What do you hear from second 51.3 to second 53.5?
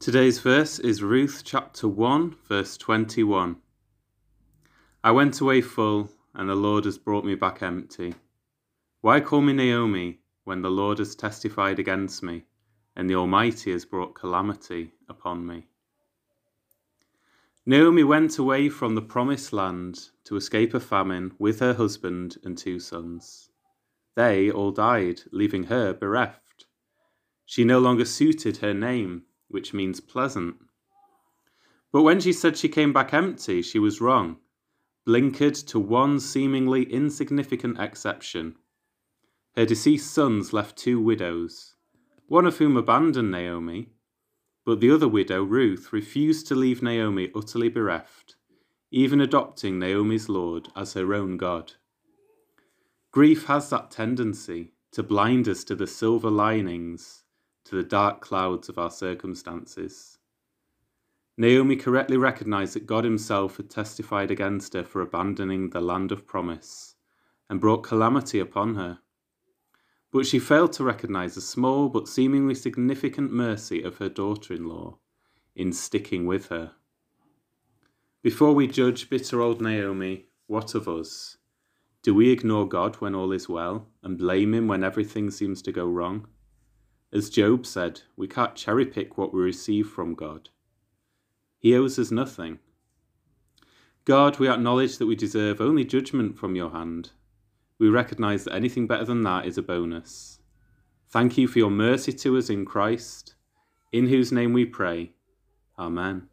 God. Grief